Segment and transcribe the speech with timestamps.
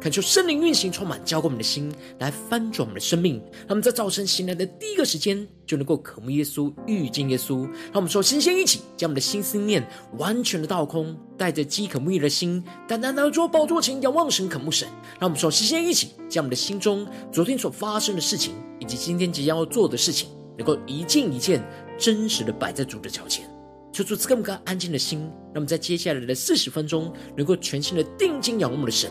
[0.00, 3.34] 恳求圣灵运行，充满浇灌我们的心，来翻转我们的生命。
[3.34, 7.64] 让我们在早晨醒来的第一个时间，就能够渴慕耶稣、遇见耶稣。
[7.64, 9.86] 让我们说，先先一起将我们的心思念
[10.16, 14.88] 完全的倒空，带着饥渴沐浴的心，单单来到宝座前仰望神、渴慕神。
[15.18, 21.62] 让我们说，先先一起将我们的心中昨天所发生的事情，以及今天即将要做的事情，能够一件一件
[21.98, 23.44] 真实的摆在主的脚前。
[23.92, 29.10] 求主赐给我们个安静的心，让我们在接下来的四十分钟，能够全心的定睛仰望我们的神。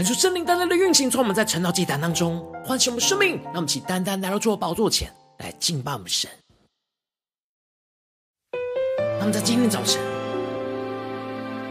[0.00, 6.30] 恳求圣灵单单的运行，从我们在晨祷祭坛当中唤醒我们生命，让我们起单单来到主的宝座前来敬拜我们神。
[8.96, 10.00] 让我们在今天早晨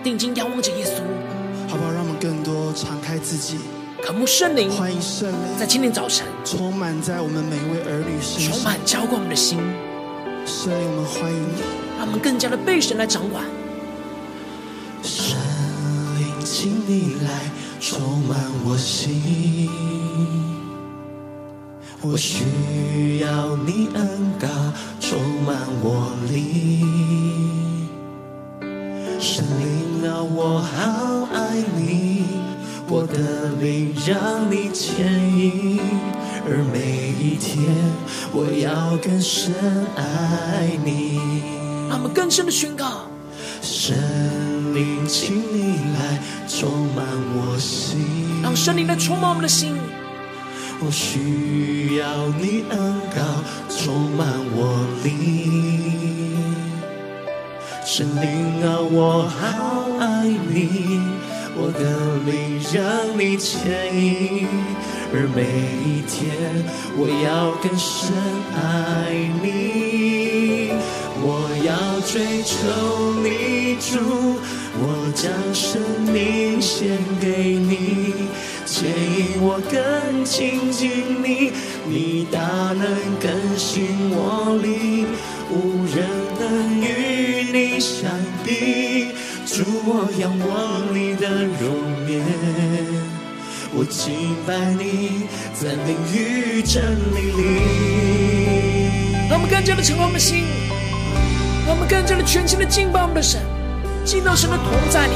[0.04, 1.02] 定睛仰望着耶稣，
[1.68, 1.92] 好不好？
[1.92, 3.58] 让我们更多敞开自己，
[4.04, 9.58] 渴慕圣灵，欢迎圣灵在今天早晨充满在我们每一位儿女身上，充满浇灌我们的心。
[10.46, 11.62] 圣灵，我们欢迎你，
[11.98, 13.44] 让我们更加的被神来掌管。
[15.02, 15.36] 圣
[16.20, 17.59] 灵，请你来。
[17.80, 19.70] 充满我心，
[22.02, 24.48] 我需要你恩膏
[25.00, 27.88] 充满我灵。
[29.20, 32.26] 神灵啊，我好爱你，
[32.88, 35.08] 我的灵让你牵
[35.38, 35.80] 引，
[36.46, 37.64] 而每一天
[38.34, 39.54] 我要更深
[39.96, 41.20] 爱你。
[41.90, 43.08] 让我们更深的宣告。
[43.62, 43.96] 圣
[44.74, 48.00] 灵，请你来充满我心，
[48.44, 49.76] 让圣灵来充满我们的心。
[50.82, 55.10] 我需要你恩膏充满我灵。
[57.86, 59.38] 圣灵啊，我好
[60.00, 61.02] 爱你，
[61.58, 62.80] 我的灵让
[63.20, 64.48] 你牵引，
[65.12, 65.44] 而每
[65.84, 66.16] 一天
[66.96, 68.14] 我要更深
[68.56, 69.12] 爱
[69.44, 70.72] 你。
[71.22, 72.56] 我要追求
[73.20, 74.40] 你，主，
[74.82, 75.82] 我将生
[76.12, 78.14] 命献给你，
[78.66, 81.52] 牵引我更亲近你，
[81.86, 82.88] 你大能
[83.20, 85.06] 更新我灵，
[85.52, 86.08] 无人
[86.40, 88.10] 能与你相
[88.46, 89.12] 比。
[89.46, 91.76] 主，我仰望你的容
[92.08, 92.24] 颜，
[93.74, 96.82] 我敬拜你，在灵与真
[97.16, 97.42] 理里。
[99.30, 100.46] 让我们更加的敞开我们的心。
[101.68, 103.42] 让我们更加的全心的敬拜我们的神，
[104.06, 105.14] 敬到神的同在里，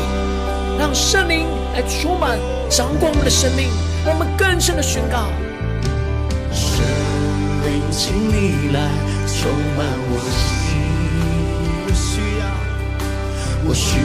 [0.78, 2.38] 让圣灵来充满
[2.70, 3.70] 掌管我们的生命，
[4.06, 5.30] 让我们更深的宣告：
[6.52, 6.84] 圣
[7.66, 8.90] 灵，请你来
[9.26, 10.78] 充满我心，
[11.86, 12.46] 我需要，
[13.66, 13.98] 我需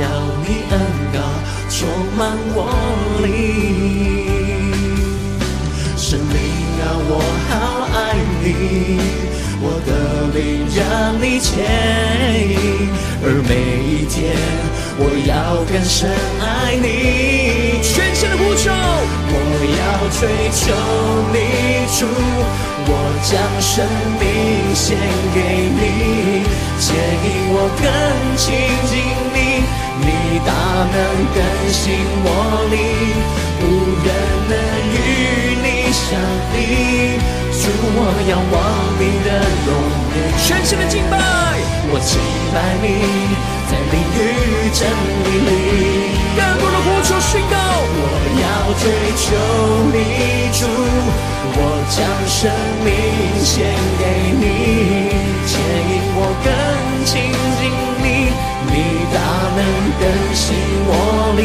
[0.00, 0.04] 要
[0.46, 0.74] 你恩
[1.12, 1.18] 膏
[1.68, 2.20] 充满
[2.54, 2.58] 我
[3.22, 3.26] 灵。
[5.96, 6.36] 圣灵
[6.80, 7.12] 啊，我
[7.48, 7.52] 好
[8.52, 9.00] 你。
[9.58, 9.90] 我的
[10.36, 11.64] 灵让你牵
[12.46, 12.54] 引，
[13.24, 13.50] 而每
[13.88, 14.36] 一天
[14.98, 17.80] 我要更深爱你。
[17.82, 19.34] 全心的呼求，我
[19.74, 20.62] 要追求
[21.32, 21.36] 你
[21.98, 22.04] 主，
[22.86, 22.92] 我
[23.24, 23.74] 将生
[24.20, 24.24] 命
[24.74, 24.84] 献
[25.34, 25.38] 给
[25.72, 26.44] 你，
[26.78, 26.94] 牵
[27.24, 27.84] 引我更
[28.36, 28.44] 亲
[28.86, 28.92] 近
[29.32, 29.64] 你，
[30.04, 30.06] 你
[30.44, 30.52] 大
[30.92, 30.94] 能
[31.34, 31.38] 更
[31.72, 31.82] 新
[32.22, 32.28] 我
[32.70, 32.76] 灵，
[33.62, 33.64] 无
[34.04, 34.08] 人
[34.50, 34.54] 能
[34.92, 34.94] 与
[35.64, 36.04] 你相
[36.52, 36.54] 比。
[37.56, 38.54] 主，我仰望
[39.00, 39.28] 你的
[39.64, 39.68] 容
[40.12, 41.16] 颜，全新的敬拜，
[41.88, 42.20] 我敬
[42.52, 42.84] 拜你，
[43.68, 44.84] 在灵与真
[45.24, 45.50] 理里，
[46.36, 48.04] 更多的呼求宣告，我
[48.36, 48.44] 要
[48.76, 48.84] 追
[49.16, 49.24] 求
[49.88, 49.96] 你
[50.52, 50.68] 主，
[51.56, 51.96] 我将
[52.28, 52.52] 生
[52.84, 52.88] 命
[53.42, 54.04] 献给
[54.36, 54.44] 你，
[55.46, 55.56] 牵
[55.88, 56.46] 引我更
[57.06, 57.72] 亲近
[58.04, 58.06] 你，
[58.68, 58.72] 你
[59.14, 59.16] 大
[59.56, 59.60] 能
[59.98, 60.04] 更
[60.34, 60.44] 新
[60.86, 60.90] 我
[61.36, 61.40] 灵，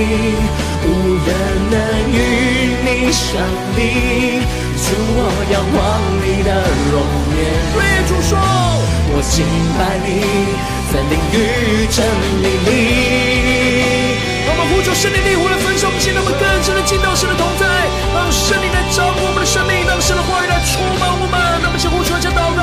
[0.84, 0.86] 无
[1.26, 1.30] 人
[1.72, 1.76] 能
[2.12, 2.20] 与
[2.84, 3.30] 你相
[3.76, 3.80] 比，
[9.22, 9.46] 敬
[9.78, 10.26] 拜你，
[10.92, 12.04] 在灵与真
[12.42, 12.70] 理里。
[14.46, 17.64] 让我们呼求圣灵的灵，无论分手，我们现在我们更深的进到神的同在，
[18.18, 21.38] 让圣灵来照顾我们的生命，让神的话语来充满我们。
[21.62, 22.62] 让我们先呼求，先祷告。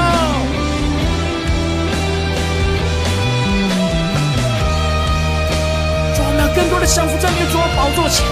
[6.18, 8.26] 主，我们要更多的降服在你的主的宝座前，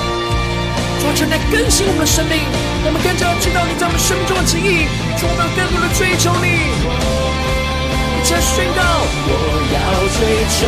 [0.99, 2.43] 主啊，求你来更新我们的生命，
[2.85, 4.91] 我们更加知道你在我们生命中的旨意。
[5.15, 7.56] 主，我们要更多的追求你。
[8.27, 8.83] 宣告，
[9.29, 9.31] 我
[9.73, 9.77] 要
[10.17, 10.19] 追
[10.51, 10.59] 求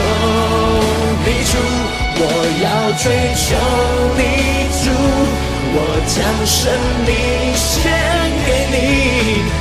[1.24, 1.52] 你主，
[2.20, 2.22] 我
[2.62, 2.66] 要
[2.96, 3.46] 追求
[4.16, 4.20] 你
[4.78, 4.86] 主，
[5.74, 5.76] 我
[6.06, 6.16] 将
[6.46, 6.56] 生
[7.04, 7.10] 命
[7.56, 7.66] 献
[8.46, 8.76] 给你，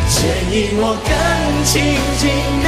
[0.10, 0.16] 牵
[0.52, 1.10] 引我更
[1.66, 1.74] 亲
[2.20, 2.22] 近
[2.62, 2.66] 你，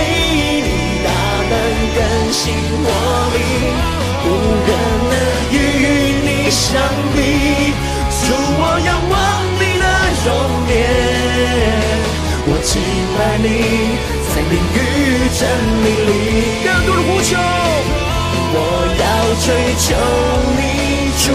[0.65, 0.67] 你
[1.05, 1.07] 大
[1.47, 1.53] 能
[1.95, 1.97] 更
[2.33, 2.41] 新
[2.81, 2.87] 我
[3.35, 3.37] 灵，
[4.25, 4.27] 无
[4.65, 4.69] 人
[5.11, 5.13] 能
[5.53, 5.55] 与
[6.25, 6.67] 你相
[7.13, 7.17] 比，
[8.09, 9.13] 主我仰望
[9.59, 9.85] 你的
[10.25, 10.27] 容
[10.69, 10.75] 颜，
[12.47, 12.71] 我敬
[13.15, 13.47] 拜你。
[14.29, 14.77] 在灵与
[15.37, 15.41] 真
[15.83, 16.11] 理里，
[16.63, 17.29] 更多的呼求，
[18.53, 18.57] 我
[18.99, 19.03] 要
[19.43, 19.47] 追
[19.79, 19.87] 求
[20.55, 20.61] 你
[21.17, 21.33] 主，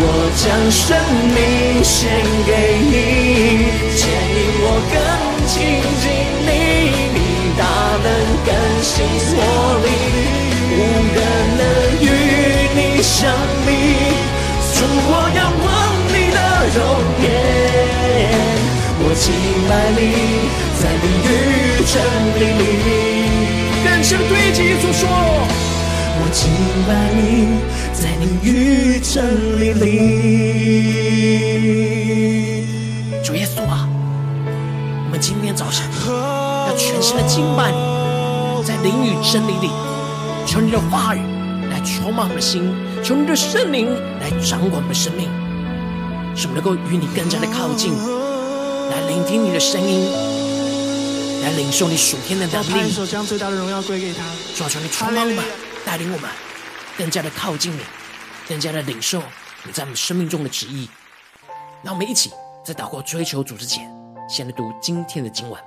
[0.00, 0.02] 我
[0.34, 0.84] 将生
[1.34, 1.36] 命
[1.84, 1.94] 献
[2.46, 2.94] 给你，
[3.96, 4.00] 牵
[4.34, 4.94] 引我更
[5.46, 5.54] 亲
[6.00, 6.04] 近
[6.46, 6.50] 你，
[7.14, 7.18] 你
[7.58, 7.60] 大
[8.02, 8.06] 能
[8.44, 8.50] 更
[8.82, 8.94] 新
[9.36, 9.40] 我
[9.84, 9.88] 灵，
[10.72, 10.78] 无
[11.14, 11.18] 人
[11.58, 11.62] 能
[12.00, 12.04] 与
[12.74, 13.14] 你相
[13.66, 13.68] 比，
[14.74, 14.76] 主
[15.08, 15.66] 我仰望
[16.08, 16.38] 你的
[16.74, 16.78] 容
[17.22, 17.24] 颜。
[18.98, 19.24] 我敬
[19.68, 20.00] 拜你，
[20.80, 21.30] 在灵与
[21.86, 22.02] 真
[22.38, 22.62] 理里，
[23.84, 25.08] 更深对基督说。
[26.18, 26.50] 我敬
[26.86, 27.20] 拜你，
[27.94, 29.14] 在灵与真
[29.60, 29.84] 理里。
[33.22, 33.88] 主耶稣啊，
[35.04, 35.86] 我们今天早晨
[36.66, 37.76] 要全心的敬拜你，
[38.64, 39.70] 在灵与真理里，
[40.44, 41.20] 求你的话语
[41.70, 42.74] 来充满我们的心，
[43.04, 43.86] 求你的圣灵
[44.20, 45.28] 来掌管我们的生命，
[46.34, 47.92] 使我们能够与你更加的靠近。
[48.90, 50.06] 来聆听你的声音，
[51.46, 52.72] 来领受你属天的能力。
[52.72, 54.24] 拍手，将最大的荣耀归给他。
[54.56, 55.44] 主啊，求你充满我们，
[55.84, 56.28] 带领我们
[56.98, 57.80] 更加的靠近你，
[58.48, 59.22] 更加的领受
[59.62, 60.88] 你在我们生命中的旨意。
[61.84, 62.32] 让我们一起
[62.64, 63.88] 在祷告追求主之前，
[64.28, 65.62] 先来读今天的经文。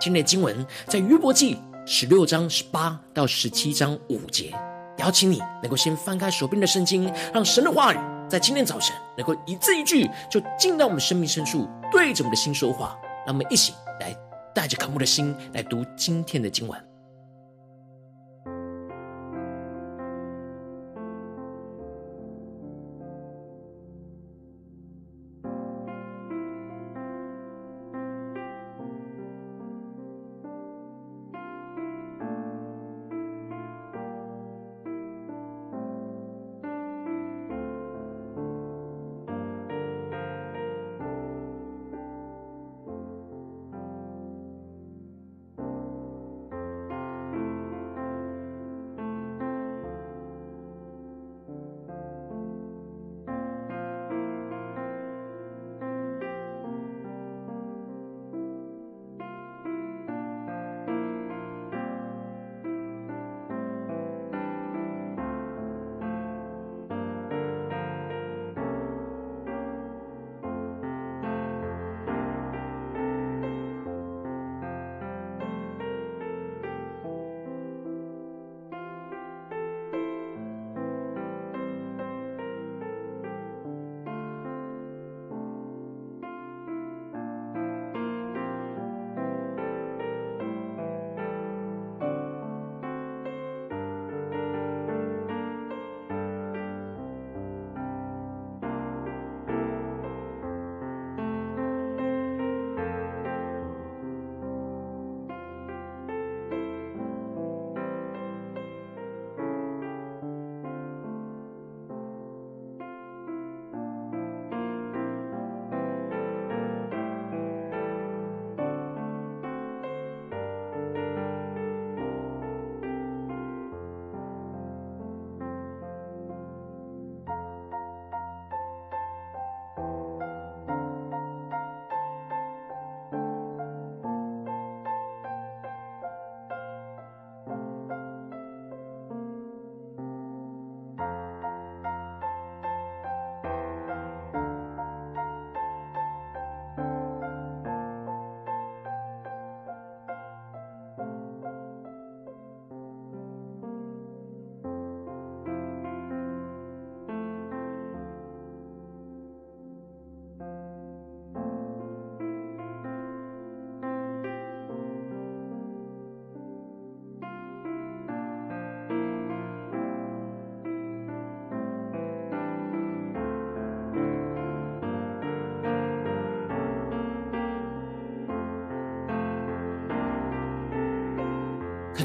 [0.00, 4.54] 今天的经文在约伯记十六章十八到十七章五节。
[4.96, 7.98] 邀请你能够先翻开手边的圣经，让神的话语。
[8.26, 12.96] 在今天早晨，能够一字一句就进到我们生命深处，对着我们的心说话。
[13.26, 13.89] 让我们一起来
[14.54, 16.89] 带着渴慕的心来读今天的经文。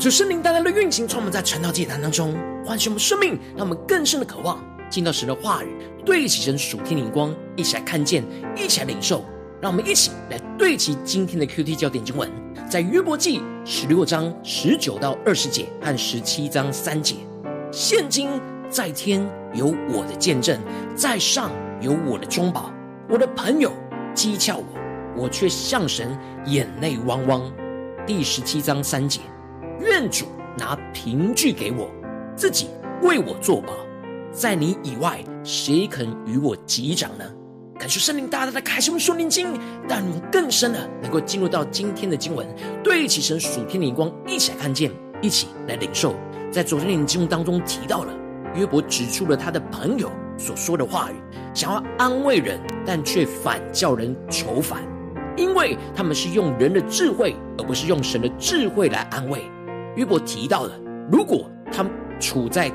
[0.06, 8.24] 求圣灵带来的运行，充满在传道祭坛当中，唤醒我们生命，让我们更深的渴望进到神的话语，对齐神属天灵光，一起来看见，
[8.56, 9.26] 一起来领受。
[9.60, 12.30] 让我们一起来对齐今天的 QT 焦点经文，
[12.70, 17.16] 在约伯记十六章十九到二十节和十七章三节。
[17.72, 18.30] 现今
[18.70, 20.62] 在天有我的见证，
[20.96, 21.50] 在上
[21.82, 22.72] 有我的中保。
[23.10, 23.72] 我的朋友
[24.14, 27.42] 讥诮我，我却向神眼泪汪汪。
[28.06, 29.22] 第十七章三节。
[29.80, 30.26] 愿主
[30.58, 31.90] 拿凭据给我，
[32.36, 32.70] 自己
[33.02, 33.74] 为我作保，
[34.32, 37.26] 在你以外，谁肯与我击掌呢？
[37.78, 40.02] 感谢圣灵大大的开启我们属灵经，但
[40.32, 42.48] 更深的能够进入到今天的经文，
[42.82, 44.90] 对齐神属天的光，一起来看见，
[45.22, 46.16] 一起来领受。
[46.50, 48.14] 在昨天的经文当中提到了
[48.56, 51.16] 约伯指出了他的朋友所说的话语，
[51.54, 54.82] 想要安慰人，但却反叫人愁烦，
[55.36, 59.44] 因为他们是用人的智慧，而不是用神的智慧来安慰。
[59.96, 60.74] 约伯提到了，
[61.12, 62.72] 如果他们处在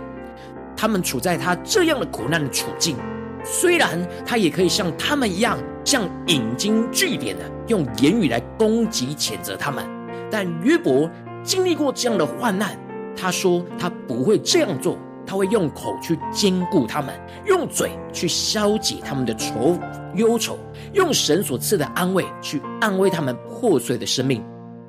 [0.76, 2.96] 他们处在他这样的苦难的处境，
[3.44, 9.84] 虽然他也可以像他们一样，像引经据典的用言语来攻击谴责他们，
[10.30, 11.10] 但约伯
[11.42, 12.78] 经历过这样的患难，
[13.16, 14.96] 他说他不会这样做，
[15.26, 17.14] 他会用口去坚固他们，
[17.46, 19.78] 用嘴去消解他们的愁
[20.14, 20.58] 忧愁，
[20.92, 24.42] 用神所赐的安慰去安慰他们破碎的生命。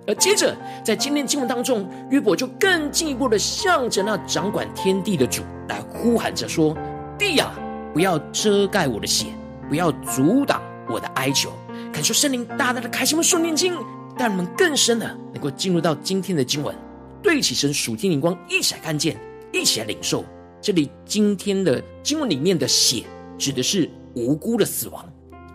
[0.08, 6.75] 而接着，在今天经文当中，约伯就更进一步的向着那掌管天地的主来呼喊着说
[7.20, 7.53] ：“地啊，
[7.93, 9.27] 不要遮盖我的血，
[9.70, 11.51] 不要阻挡我的哀求。”
[11.93, 13.75] 感受圣灵大大的开启我们顺念经，
[14.17, 16.75] 让我们更深的能够进入到今天的经文，
[17.22, 19.15] 对起神属天灵光，一起来看见，
[19.51, 20.25] 一起来领受。
[20.62, 23.03] 这里今天的经文里面的血，
[23.38, 25.05] 指的是无辜的死亡。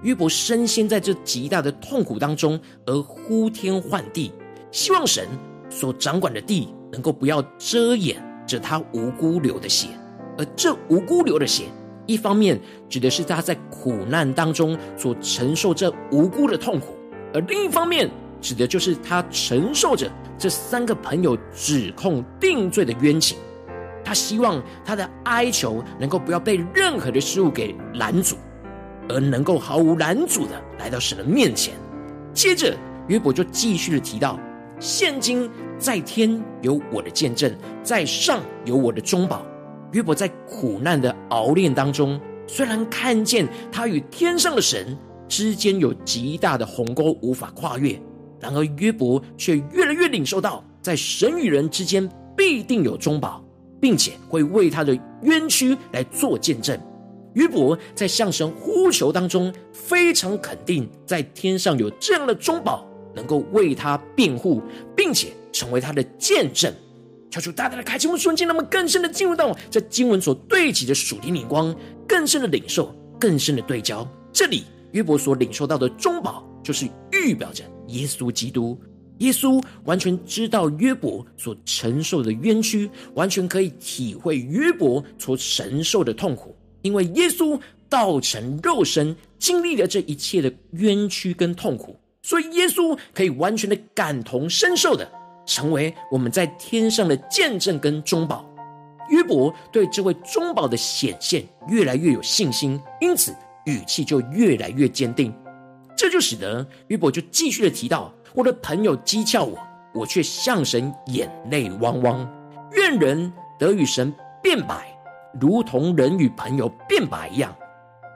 [0.07, 4.31] 约伯身陷在这极大的痛苦当中，而呼天唤地，
[4.71, 5.27] 希望神
[5.69, 9.89] 所掌管的地能够不要遮掩着他无辜流的血。
[10.39, 11.65] 而这无辜流的血，
[12.07, 12.57] 一方面
[12.89, 16.95] 指的是他在苦难当中所承受这无辜的痛苦，
[17.35, 18.09] 而另一方面
[18.41, 20.09] 指的就是他承受着
[20.39, 23.37] 这三个朋友指控定罪的冤情。
[24.05, 28.37] 他希望他的哀求能够不要被任何的事物给拦阻。
[29.09, 31.75] 而能够毫无拦阻的来到神的面前。
[32.33, 32.77] 接着
[33.09, 34.39] 约伯就继续的提到：
[34.79, 39.45] 现今在天有我的见证，在上有我的中保。
[39.93, 44.97] 约伯在苦难的熬炼当中，虽然看见他与天上的神
[45.29, 47.99] 之间有极大的鸿沟无法跨越，
[48.41, 53.43] 然而约伯却越来越领受到，在神与人之间必定有中保，
[53.81, 56.79] 并且会为他的冤屈来做见证。
[57.37, 64.63] 约伯在向神呼求当中，非常肯定，在天上有这样的中保，能够为他辩护，
[64.97, 66.73] 并且成为他的见证。
[67.31, 71.77] 求主大大的开启我们瞬间，让我们更深的进入到这经文所对齐的属天灵光，
[72.09, 74.09] 更深的领受，更深的对焦。
[74.33, 78.79] 这里约伯所领受到的中保，就是预表着耶稣基督。
[79.19, 86.57] 耶稣完全知道约伯所承受的冤屈，完全可以体会约伯所承受的痛苦。
[86.87, 95.11] 因为耶稣道成肉身，经历了这一切的冤屈跟痛苦，所以耶稣可以完全的感同身受的，
[95.45, 98.49] 成为我们在天上的见证跟中保。
[99.11, 105.35] 约伯对这位中保的显现越来越有信心，因此语气就越来越坚定。
[105.97, 109.59] 这就使得约伯就继续的提到：我的朋友讥诮我，
[109.93, 112.29] 我却向神眼泪汪汪。
[112.73, 114.96] 愿人得与神辩白。
[115.41, 117.55] 如同人与朋友辩白一样，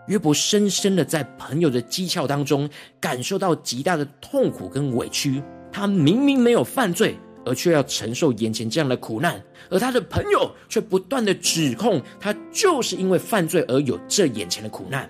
[0.08, 5.42] 约伯深深的在朋友的讥诮当中感受到极大的痛苦跟委屈。
[5.72, 9.34] 他明明没有犯罪，而却要承受眼前这样的苦难；
[9.70, 15.08] 而他的朋友却不断的指控他，就是因为犯罪而有这眼前的苦难。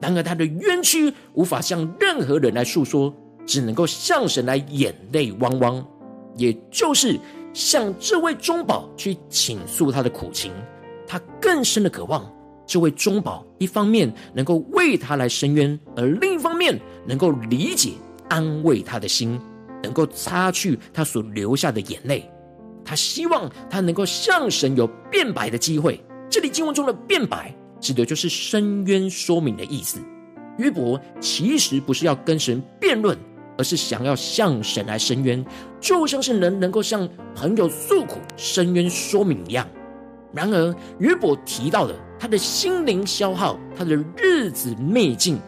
[0.00, 3.12] 然而他的冤屈无法向任何人来诉说，
[3.44, 5.84] 只能够向神来眼泪汪汪，
[6.36, 7.18] 也就是
[7.52, 10.52] 向这位中保去倾诉他的苦情。
[11.08, 12.30] 他更深的渴望
[12.66, 17.92] 这位中保，一方面能够为他来伸冤，而另一方面能够理解、
[18.28, 19.40] 安慰他的心，
[19.82, 22.30] 能够擦去他所流下的眼泪。
[22.84, 25.98] 他希望他能够向神有辩白的机会。
[26.28, 29.98] 这里经文中的辩白，指的就是伸冤说明的意思。
[30.58, 33.16] 约伯其实不是要跟神辩论，
[33.56, 35.42] 而是想要向神来伸冤，
[35.80, 39.66] 就像是人能够向朋友诉苦、伸冤说明一样。
[40.32, 45.38] 然而，约伯提到的，他的心灵消耗，他的日子灭尽，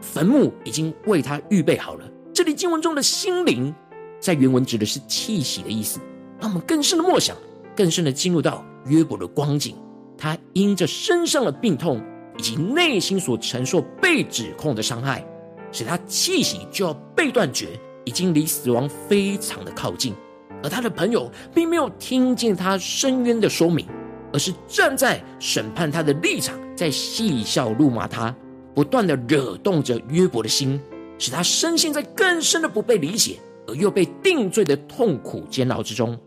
[0.00, 2.04] 坟墓已经为他预备好了。
[2.32, 3.74] 这里经文中的心灵，
[4.18, 6.00] 在原文指的是气息的意思。
[6.40, 7.36] 让我们更深的默想，
[7.76, 9.76] 更深的进入到约伯的光景。
[10.16, 12.02] 他因着身上的病痛，
[12.38, 15.22] 以及内心所承受被指控的伤害，
[15.70, 20.14] 使他气息就要被断绝，已经离死亡非常的靠近。
[20.62, 23.86] 而他的朋友并没有听见他深渊的说明，
[24.32, 28.34] 而是站在审判他的立场，在戏笑怒骂他，
[28.74, 30.80] 不断的惹动着约伯的心，
[31.18, 36.18] 使他深陷在更深的不被理解，而又被定罪的痛苦煎熬之中。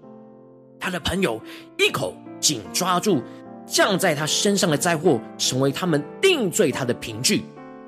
[0.79, 1.41] 他的朋友
[1.77, 3.21] 一口紧抓住
[3.65, 7.43] 降在他身上的灾祸，成为他们定罪他的凭据，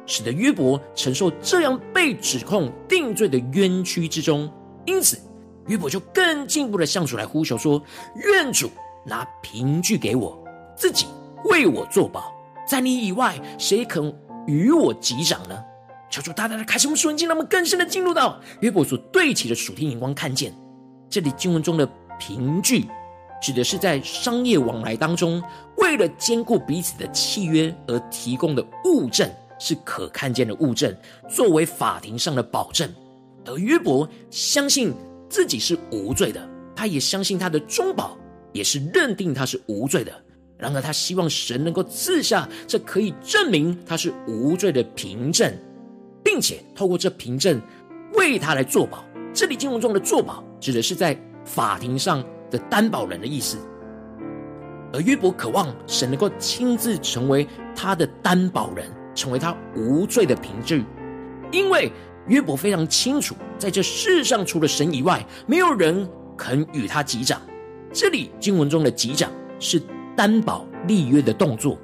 [0.05, 4.49] 使得约伯承受这样被指控定罪的冤屈之中。
[4.85, 5.19] 因此，
[5.67, 7.83] 约伯就更进一步的向主来呼求说
[8.23, 8.69] ：“愿主
[9.05, 10.37] 拿凭据给我，
[10.75, 11.05] 自己
[11.45, 12.33] 为我作保，
[12.67, 14.13] 在你以外，谁肯
[14.47, 15.63] 与我击掌呢？”
[16.09, 20.53] 求主大大的开启我们属灵经，让我们更深的进入到约伯所对齐的属天眼光，看见
[21.09, 21.87] 这里经文中的
[22.19, 22.85] 凭据。
[23.41, 25.43] 指的是在商业往来当中，
[25.77, 30.95] 为了兼顾彼此的契约而提供的物证，是可看见的物证，
[31.29, 32.89] 作为法庭上的保证。
[33.45, 34.93] 而约伯相信
[35.29, 38.17] 自己是无罪的，他也相信他的中保
[38.55, 40.11] 也是认定他是无罪的。
[40.57, 45.53] 然而，他希望神能够赐下这可以证明他是无罪的凭证，
[46.23, 47.61] 并且透过这凭证
[48.13, 49.05] 为他来作保。
[49.33, 52.25] 这里经文中的作保，指的是在法庭上。
[52.51, 53.57] 的担保人的意思，
[54.93, 60.85] 而约伯渴望神能够亲自成为他的担保人，成为他无罪的凭据，
[61.51, 61.91] 因为
[62.27, 67.41] 约伯非常清楚，在这世上除了神以外，没有人肯与他击掌。
[67.95, 69.81] 这里经文中的击掌是
[70.17, 71.79] 担保立约的动作，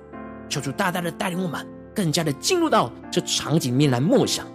[0.49, 4.45] 求主大大的带领我们，更加的进入到这场景面来默想，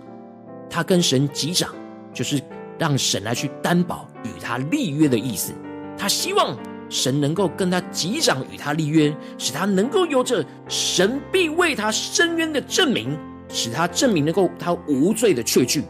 [0.68, 1.70] 他跟神击掌，
[2.12, 2.38] 就是
[2.78, 5.54] 让神来去担保与他立约的意思。
[5.96, 6.54] 他希望
[6.90, 15.82] 神能够跟他击掌，与他立约，使他能够有着神必为他伸冤的证明，使他证明能够他无罪的确据。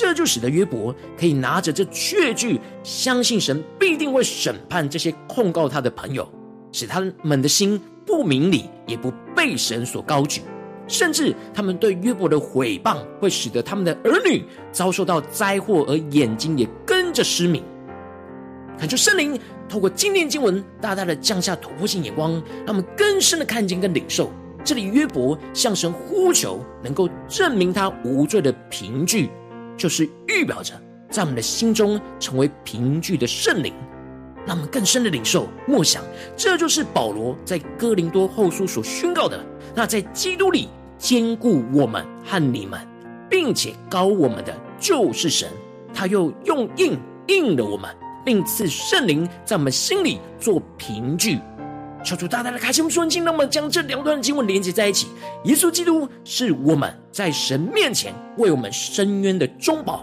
[0.00, 6.26] 这就使得约伯可以拿着这确据，相信神必定会审判这些控告他的朋友，
[6.70, 10.42] 使他们的心不明理，也不被神所高举，
[10.86, 17.64] 甚至他们对约伯的毁谤，会使得他们的儿女遭受到灾祸，而眼睛也跟着失明。
[18.78, 19.36] 恳求圣灵
[19.68, 22.34] 透过今天经文，大大的降下突破性眼光，
[22.64, 24.30] 让我们更深的看见跟领受。
[24.62, 29.28] 这里约伯向神呼求，能够证明他无罪的凭据，
[29.78, 30.74] 就是预表着
[31.08, 33.72] 在我们的心中成为凭据的圣灵，
[34.44, 36.02] 让我们更深的领受默想。
[36.36, 39.42] 这就是保罗在哥林多后书所宣告的：
[39.74, 42.78] 那在基督里坚固我们和你们，
[43.30, 45.48] 并且高我们的，就是神，
[45.94, 47.88] 他又用印印了我们。
[48.24, 51.38] 并赐圣灵在我们心里做凭据，
[52.04, 55.08] 求主大大的开启我们属灵经，让我们将这两段经文连接在一起。
[55.44, 60.02] 耶稣基督是我们在神面前为我们伸冤的中保，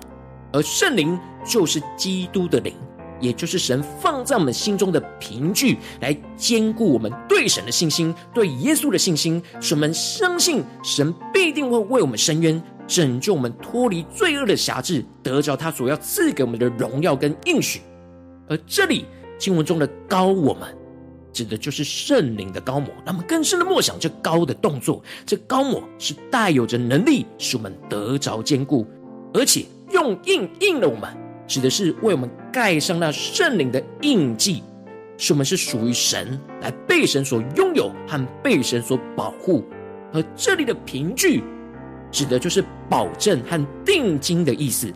[0.51, 2.73] 而圣灵就是基督的灵，
[3.19, 17.81] 也就是神放在我们心中的凭据，来坚固我们对神的信心，对耶稣的信心，使我们相信神必定会为我们伸冤，拯救我们脱离罪恶的辖制，得着他所要赐给我们的荣耀跟应许。
[18.47, 19.05] 而这里
[19.39, 20.75] 经文中的高我们，
[21.35, 22.87] 指的就是圣灵的高抹。
[23.05, 28.87] 那么更深的默想，这高的动作，这高抹是带有着能力，使我们得着坚固，
[29.33, 31.09] 而且用印印了我们，
[31.45, 34.63] 指的是为我们盖上那圣灵的印记，
[35.17, 39.65] 使我们是属于神，来被神所拥有和被神所保护。
[40.13, 41.43] 而这里的凭据，
[42.09, 44.89] 指的就是保证和定金的意思。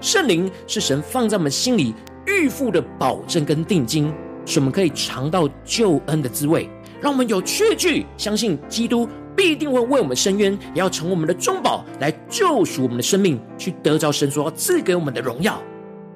[0.00, 1.94] 圣灵是神放在我们心里。
[2.28, 4.12] 预付的保证跟定金，
[4.46, 6.70] 使我们可以尝到救恩的滋味，
[7.02, 9.06] 让我们有确据，相信基督
[9.36, 15.60] 必定会为我们伸冤，也要成为我们的中保，来救赎我们的生命，去得着神所要赐给我们的荣耀。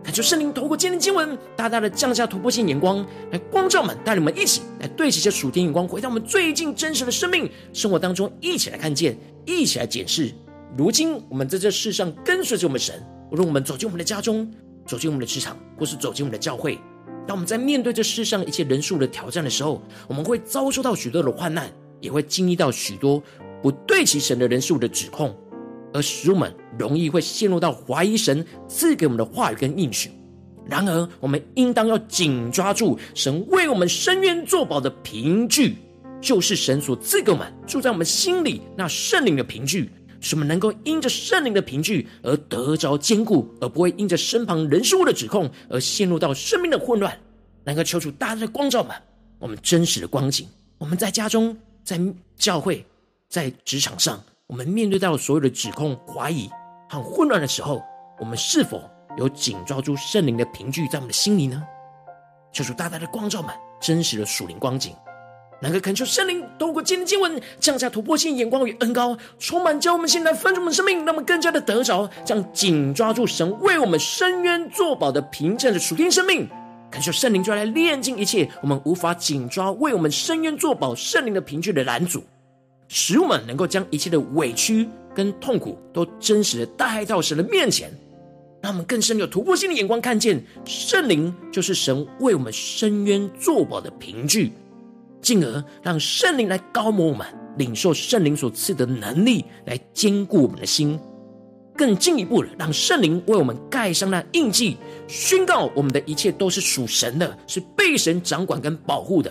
[0.03, 10.33] 恳求圣灵透过今天经文，大大的降下突破性眼光，来光照们，带领我们一起来对齐这属天眼光，回到我们最近真实的生命生活当中，一起来看见，一起来检视。
[10.79, 12.95] 如今我们在这世上跟随着我们神，
[13.33, 14.49] 无论我们走进我们的家中。
[14.87, 16.77] 走进我们的职场，或是走进我们的教会，
[17.31, 23.23] 当我们在面对这世上一切人数的挑战的时候，我们会遭受到许多的患难，也会经历到许多
[23.63, 25.33] 不对其神的人数的指控，
[25.95, 30.11] 而使我们容易会陷入到怀疑神赐给我们的话语跟应许。
[30.67, 35.77] 然而，我们应当要紧抓住神为我们伸冤作保的凭据，
[36.21, 39.89] 就是神所赐给我们住在我们心里那圣灵的凭据。
[40.21, 47.19] 使我们能够因着圣灵的凭据而得着坚固，而不会因着身旁人事物的指控而陷入到生命的混乱。
[47.65, 49.03] 能够求主大大的光照满
[49.39, 50.49] 我们真实的光景。
[50.79, 52.01] 我们在家中、在
[52.37, 52.85] 教会、
[53.29, 56.49] 在职场上，我们面对到所有的指控、怀疑
[56.89, 57.83] 和混乱的时候，
[58.19, 58.83] 我们是否
[59.19, 61.63] 有紧抓住圣灵的凭据在我们的心里呢？
[62.53, 64.95] 求主大大的光照满真实的属灵光景。
[65.63, 76.49] 能够恳求圣灵透过今天经文降下突破性眼光与恩膏，充满教我们现在分盛我们生命，让我们更加的得着，将紧抓住神为我们伸冤作保的凭证的属天生命。
[76.91, 82.25] 恳求圣灵就来炼净一切我们无法紧抓为我们伸冤作保圣灵的凭据的拦阻，
[82.89, 87.93] 使我们能够将一切的委屈跟痛苦都真实的带到神的面前，
[88.63, 94.51] 让我们更深有突破性的眼光，看见圣灵就是神为我们伸冤作保的凭据。
[95.21, 97.27] 进而让圣灵来膏抹我们，
[97.59, 100.99] 领受圣灵所赐的能力，来坚固我们的心；
[101.77, 109.31] 更进一步的，让圣灵为我们盖上那印记，宣告我们的一切都是属神的，是被神掌管跟保护的；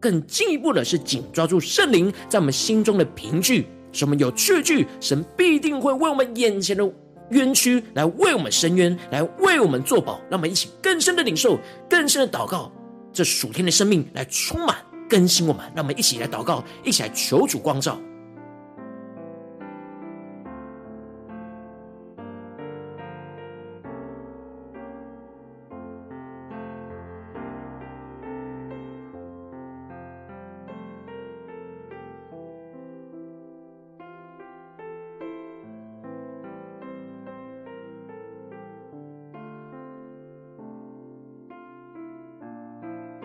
[0.00, 6.90] 更进一步的是紧抓住圣灵在我们心中的凭据，使我们有确据，神必定会为我们眼前的
[7.30, 10.20] 冤屈来为我们伸冤，来为我们作保。
[10.30, 11.58] 让我们一起更深的领受，
[11.90, 12.70] 更深的祷告，
[13.12, 14.76] 这属天的生命来充满。
[15.08, 17.98] 更新我们，让我们一起来祷告，一起来求主光照。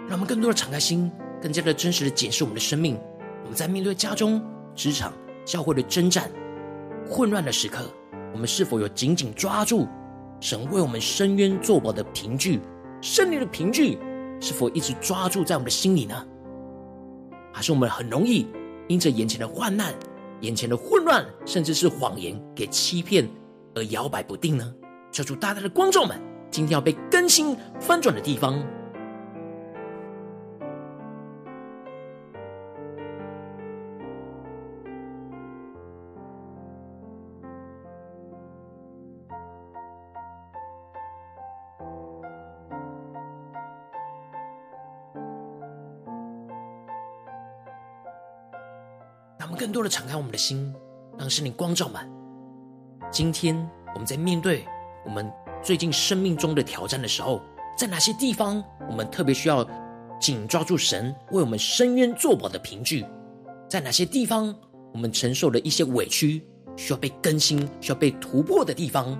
[0.08, 1.10] 让我们更多的敞开心。
[1.42, 3.00] 更加的真实的检视我们的生命，
[3.44, 4.42] 我们在面对家中、
[4.76, 5.12] 职场、
[5.44, 6.30] 教会的征战、
[7.10, 7.84] 混乱的时刻，
[8.34, 9.88] 我们是否有紧紧抓住
[10.40, 12.60] 神为我们伸冤作保的凭据？
[13.02, 13.98] 圣灵的凭据
[14.40, 16.26] 是否一直抓住在我们的心里呢？
[17.52, 18.48] 还是我们很容易
[18.88, 19.94] 因着眼前的患难、
[20.42, 23.28] 眼前的混乱，甚至是谎言给欺骗
[23.74, 24.74] 而摇摆不定呢？
[25.12, 28.64] 求主大大的光照们，今天要被更新翻转的地方。
[49.72, 50.76] 更多的敞开我们的心，
[51.18, 52.06] 让圣灵光照满。
[53.10, 53.56] 今天
[53.94, 54.66] 我们在面对
[55.06, 55.32] 我们
[55.64, 57.42] 最近生命中的挑战的时候，
[57.78, 59.66] 在哪些地方我们特别需要
[60.20, 63.06] 紧抓住神为我们伸冤作保的凭据？
[63.70, 64.54] 在哪些地方
[64.94, 69.18] 我们承受了一些委屈，需要被更新、需要被突破的地方？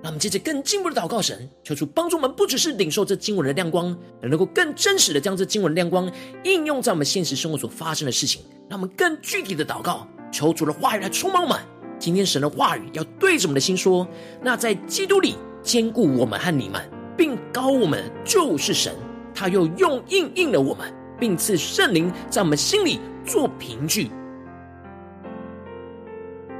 [0.00, 6.10] 让我们接着更进一步的祷告神，求主帮助我们，不只是领受这经文的亮光，能够更真实的将这经文的亮光
[6.44, 8.42] 应用在我们现实生活所发生的事情。
[8.68, 11.58] 让我们更具体的祷告，求主的话语来充满我们。
[11.98, 14.06] 今天神的话语要对着我们的心说：
[14.40, 16.80] 那在基督里坚固我们和你们，
[17.16, 18.94] 并膏我们就是神。
[19.34, 24.10] 他又用印印了我们，并赐圣灵在我们心里做凭据。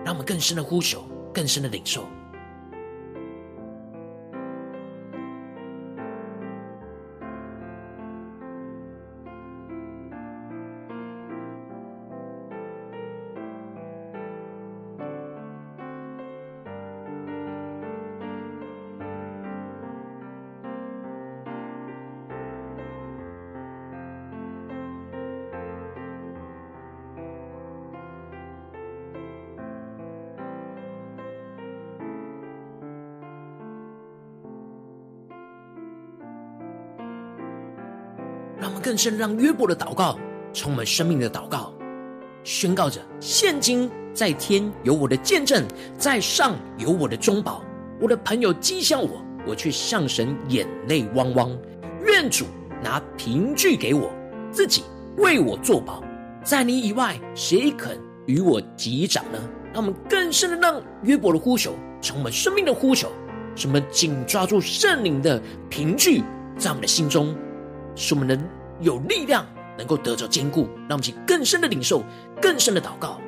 [0.05, 2.05] 让我们更深的呼求，更深的领受。
[38.99, 40.19] 深让约伯的祷告
[40.53, 41.73] 充满生命的祷告，
[42.43, 45.65] 宣告着：现今在天有我的见证，
[45.97, 47.63] 在上有我的中保。
[48.01, 51.57] 我的朋友讥笑我，我却向神眼泪汪汪。
[52.05, 52.47] 愿主
[52.83, 54.11] 拿凭据给我，
[54.51, 54.83] 自己
[55.17, 56.03] 为我作保。
[56.43, 59.39] 在你以外，谁肯与我击掌呢？
[59.73, 63.11] 让我们更深的让约伯的呼求充满生命的呼求，
[63.55, 66.23] 什么紧抓住圣灵的凭据，
[66.57, 67.37] 在我们的心中，
[67.95, 68.39] 使我们能。
[68.81, 69.45] 有力量，
[69.77, 72.03] 能够得着坚固，让我们去更深的领受，
[72.41, 73.21] 更深的祷告。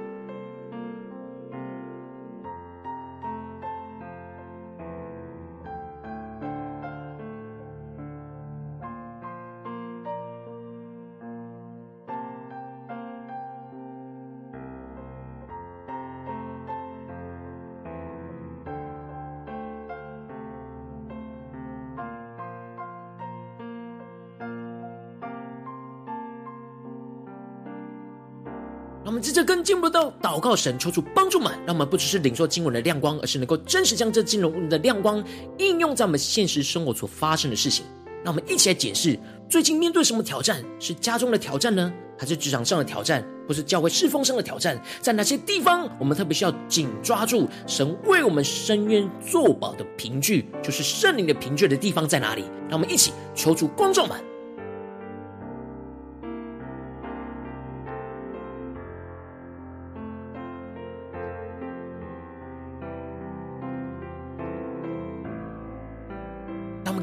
[29.31, 35.23] 接着更进一步到祷告神，求主帮助们，让我们不只是领受经文的亮光，而是能够真实将这经文的亮光
[35.57, 37.85] 应用在我们现实生活所发生的事情。
[38.25, 39.17] 让我们一起来检视，
[39.49, 40.61] 最近面对什么挑战？
[40.81, 41.93] 是家中的挑战呢？
[42.19, 43.25] 还是职场上的挑战？
[43.47, 44.77] 或是教会侍奉上的挑战？
[45.01, 52.43] 在哪些地方，我们特别需要紧抓住神为我们伸冤作保的凭据，就是圣灵的凭据的地方在哪里？
[52.69, 54.30] 让我们一起求助光照们。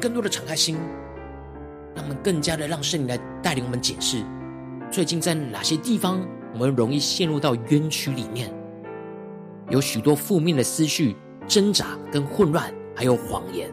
[0.08, 0.74] 更多的敞开心。
[1.94, 4.24] 让我们更加的让圣灵来带领我们解释，
[4.90, 8.50] 最近在哪些地方我们容易陷入到冤屈里面，
[9.68, 11.14] 有许多负面的思绪、
[11.46, 13.70] 挣扎跟混乱，还有谎言。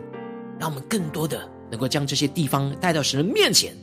[0.59, 3.73] 让我们更多的能够将这些地方带到神的面前，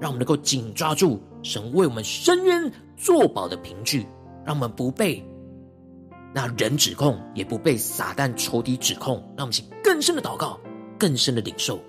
[0.00, 4.06] 让我们能够紧抓住神为我们伸冤作保的凭据，
[4.46, 5.22] 让我们不被
[6.32, 9.16] 那人指控，也不被撒旦仇敌指控。
[9.36, 10.58] 让我们请更深的祷告，
[10.98, 11.82] 更深的领受。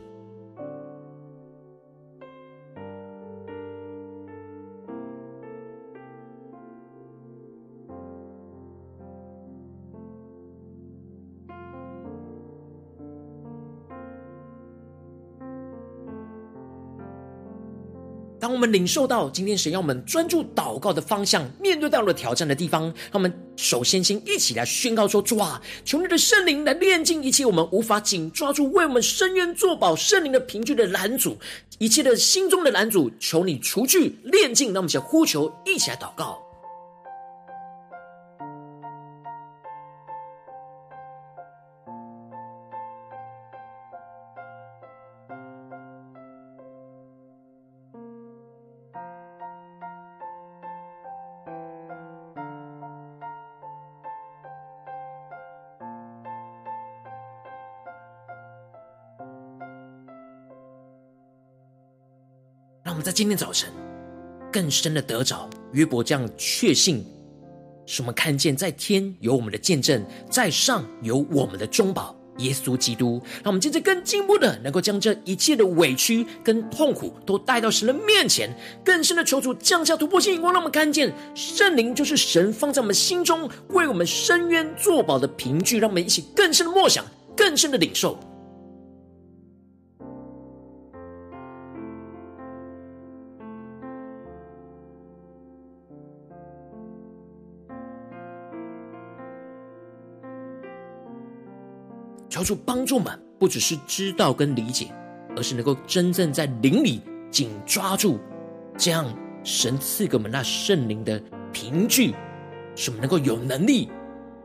[18.56, 31.38] 我们领受到今天神要我们专注祷告的方向，面对到了挑战的地方，让我们首先先一起来宣告说：主啊，求你的圣灵来炼净一切我们无法紧抓住为我们伸冤作保圣灵的凭据的拦阻，
[31.80, 34.68] 一切的心中的拦阻，求你除去炼净。
[34.68, 36.45] 让我们先呼求，一起来祷告。
[62.86, 63.68] 让我们在今天早晨
[64.54, 67.04] 更深的得着约伯这样确信，
[67.88, 73.20] 使我们看见在天有我们的见证，在上有我们的中保耶稣基督。
[73.44, 85.80] 让我们接着更进一步的，能够将这一切的委屈跟痛苦都带到神的面前，更深的求主降下突破性眼光，让我们看见圣灵就是神放在我们心中为我们伸冤作保的凭据。
[85.80, 87.04] 让我们一起更深的默想，
[87.36, 88.16] 更深的领受。
[102.36, 104.94] 求主帮助们，不只是知道跟理解，
[105.38, 107.00] 而是能够真正在灵里
[107.32, 108.20] 紧抓住
[108.78, 109.06] 这样
[109.46, 111.18] 神赐给我们那圣灵的
[111.54, 112.14] 凭据，
[112.76, 113.90] 使我们能够有能力、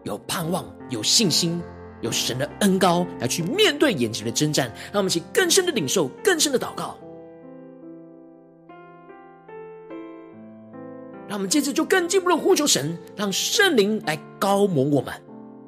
[0.05, 1.61] 有盼望、有信心、
[2.01, 4.73] 有神的恩高来去面对眼前的征战。
[4.93, 6.97] 让我们一起更深的领受、更深的祷告。
[11.27, 15.13] 让我们接着就更进一步的呼求神，让圣灵来高抹我们，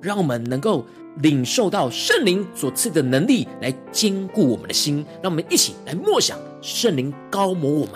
[0.00, 0.87] 让我们能够。
[1.16, 5.05] 领受到圣灵所赐的能力，来坚固我们的心。
[5.22, 7.94] 让我们一起来默想圣灵膏抹我们。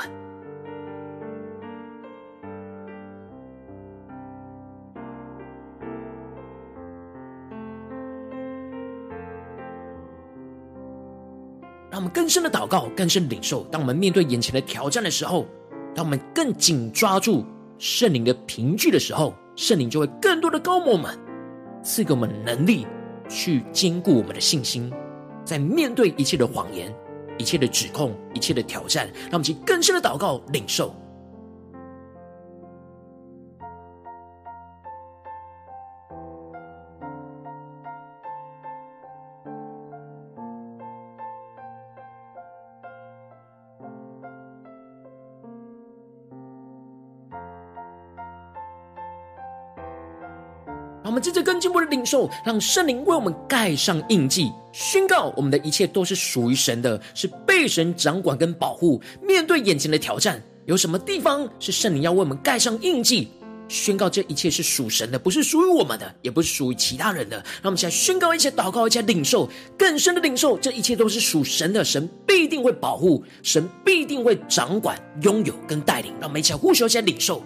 [11.88, 13.64] 让我们更深的祷告，更深领受。
[13.70, 15.46] 当我们面对眼前的挑战的时候，
[15.94, 17.42] 当我们更紧抓住
[17.78, 21.18] 圣灵的凭据的时候，圣灵就会更多的膏抹我们，
[21.82, 22.86] 赐给我们能力。
[23.28, 24.92] 去坚固我们的信心，
[25.44, 26.94] 在面对一切的谎言、
[27.38, 30.94] 一切的指控、一切的挑战，让我们去更深的祷告、领受。
[51.26, 59.02] 接着更进一步的领受，让圣灵为我们盖上印记，宣告我们的一切都是属于神的，是被神掌管跟保护。
[59.20, 63.28] 面对眼前的挑战，有什么地方是圣灵要为我们盖上印记？
[63.68, 67.36] 宣告这一切是属神的，不是属于我们的，也不是属于其他人的。
[67.60, 76.12] 让我们现在宣告，一起祷告，一起领受更深的领受，这一切都是属神的，神必定会保护，神必定会掌管、拥有跟带领。
[76.20, 77.42] 让我们一起呼求，一起领受。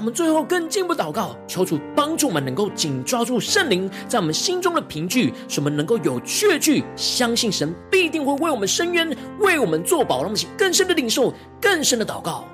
[0.00, 10.22] 我们最后更进一步祷告，求主帮助我们能够紧抓住圣灵在我们心中的凭据，使我们能够有确据，相信神必定会为我们伸冤，为我们做保。
[10.22, 12.46] 让我们更深的领受，更深的祷告。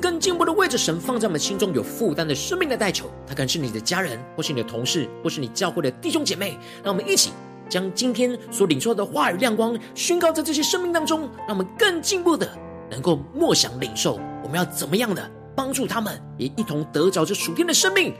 [0.00, 6.58] 更进一步的为着神放在我们心中有负担的生命的代求，他可能是你的家人，或是你的同事，或是你教会的弟兄姐妹。
[6.82, 7.30] 让我们一起
[7.68, 12.50] 将今天所领受的话语亮光宣告在这些生命当中，让我们更进一步的
[12.90, 14.18] 能够默想领受。
[14.42, 18.14] 我们要怎么样的帮助他们，也一同得着这属天的生命，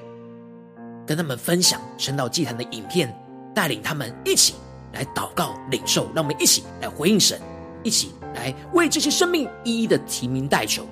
[1.06, 3.12] 跟他们分享神道祭坛的影片，
[3.54, 4.54] 带领他们一起
[4.92, 6.08] 来祷告领受。
[6.14, 7.40] 让我们一起来回应神，
[7.82, 10.86] 一起来为这些生命一一的提名代求。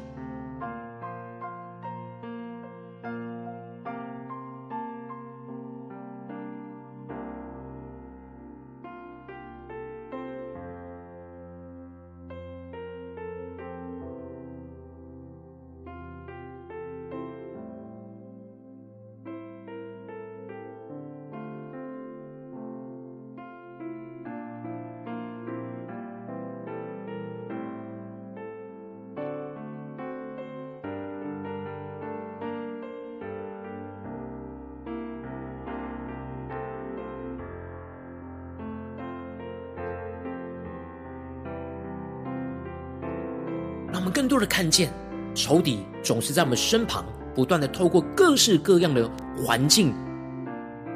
[44.48, 44.90] 看见，
[45.34, 49.94] 仇敌总是在我们身旁，不断的透过各式各样的环境，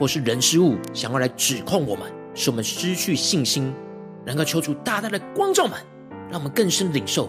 [0.01, 3.73] 或是人事物，想要来指控我们，使我们失去信心。
[4.25, 5.77] 能够求出大大的光照们，
[6.31, 7.29] 让我们更深领受。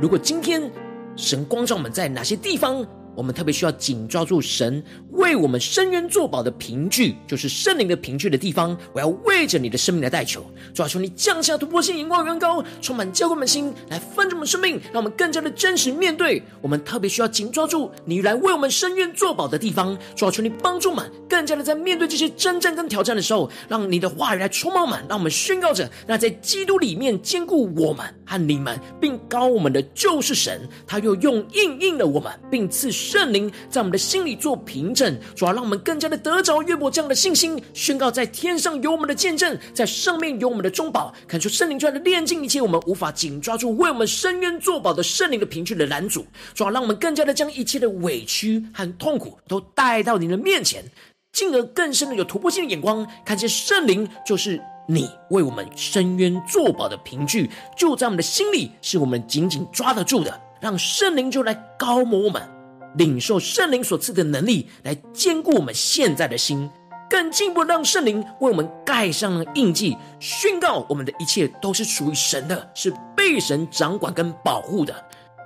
[0.00, 0.68] 如果今天
[1.14, 4.82] 神光照我们在哪些地方，我们特别需要紧抓住神
[5.12, 8.76] 为我们伸冤作保的凭据，就是圣灵的凭据的地方。
[8.92, 16.42] 我要为着你的生命来代求，主啊，求你降下突破性、眼光远高、充满教灌我们心，来翻转我们生命，让我们更加的真实面对。
[16.60, 19.96] 我们特别需要紧抓住你来为我们伸冤作保的地方。
[20.16, 30.66] 主啊，求你帮助我们，更加的在面对这些征战跟挑战的时候，让你的话语来充满我们，让我们宣告着：那在基督里面坚固我们和你们，并膏我们的就是神。
[30.86, 32.90] 他又用印印了我们，并赐。
[32.92, 35.01] 圣灵在我们的心里做凭证，
[35.34, 50.84] 主要让我们更加的得着约伯这样的信心，宣告在天上有我们的见证，在上面有我们的中保，看出圣灵出来的炼净一切我们无法紧抓住为我们伸冤作保的圣灵的凭据的拦阻，主要让我们更加的将一切的委屈和痛苦都带到你的面前，
[51.32, 62.61] 进而更深的有突破性的眼光，看见圣灵就是你为我们伸冤作保的凭据，就在我们的心里，是我们紧紧抓得住的，让圣灵就来膏抹我们。
[62.96, 66.68] 领受圣灵所赐的能力，来坚固我们现在的心，
[67.08, 74.94] 更进一步让圣灵为我们盖上了印记，宣告我们的一切都是属于神的，是被神掌管跟保护的。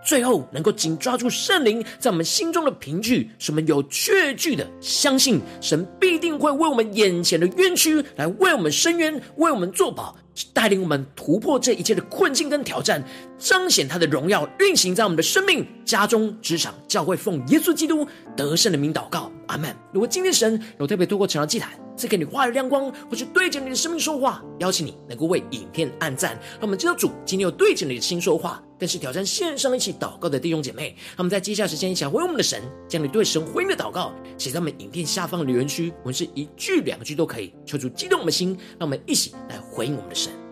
[0.06, 10.16] 最后能够紧抓住圣灵在我们心中的凭据，使我们有确据的相信神必定会为我们眼前的冤屈来为我们伸冤，为我们作保。
[10.52, 13.02] 带领我们突破这一切的困境跟挑战，
[13.38, 19.74] 彰显他的荣耀，运行在我们的生命、家中、职场、教会，奉耶稣基督得胜的名祷告，阿门。
[19.94, 28.62] 如果今天神有特别透过晨祷祭坛赐给你话语亮光，或是对着你的生命说话，邀请你能够为影片按赞，让我们知道主今天有对着你的心说话。
[28.78, 40.45] 更是挑战线上一起祷告的弟兄姐妹，他们在接下来时间一起回应我们的神，将你对神回应的祷告写在我们影片下方的留言区，我们是一句两句都可以，求主激动我们的心，让我们一起来回应我们的神。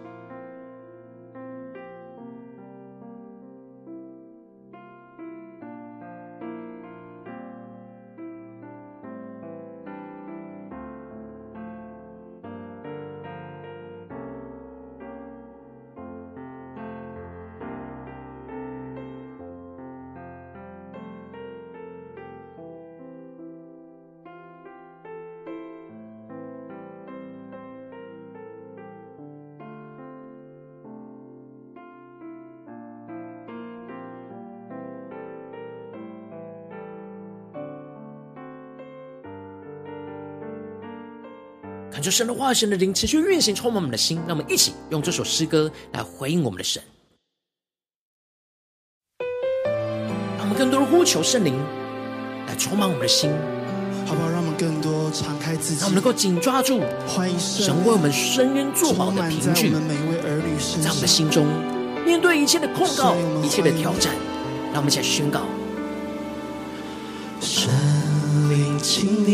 [42.14, 44.18] 神的话语、神的灵持续运行，充满我们的心。
[44.18, 46.80] 让我们一起用这首诗歌来回应我们的神，
[50.38, 51.58] 让我们更多的呼求圣灵
[52.46, 53.32] 来充满我们的心，
[54.06, 54.30] 好不好？
[54.30, 56.80] 让我们更多敞开自己，让我们能够紧抓住
[57.36, 59.80] 神为我们伸冤作保的凭据，在
[60.90, 61.44] 我们的心中，
[62.04, 64.14] 面对一切的控告、一切的挑战，
[64.72, 65.40] 让我们一起来宣告。
[67.40, 67.68] 神
[68.48, 69.33] 灵，请你来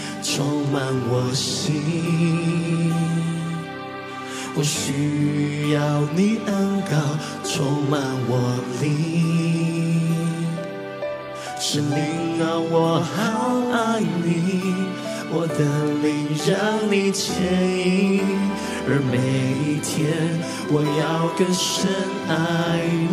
[0.41, 2.91] 充满我心，
[4.55, 6.97] 我需要你恩膏
[7.43, 10.01] 充满我灵。
[11.59, 13.21] 是你让，我好
[13.71, 14.33] 爱你，
[15.29, 15.59] 我的
[16.01, 16.09] 灵
[16.47, 16.51] 让
[16.91, 17.29] 你牵
[17.77, 18.25] 引，
[18.91, 19.15] 而每
[19.63, 20.11] 一天
[20.67, 21.87] 我要更深
[22.27, 22.35] 爱